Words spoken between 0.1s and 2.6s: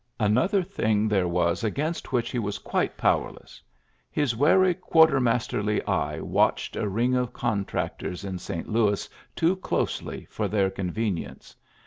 Another thing there was against which he was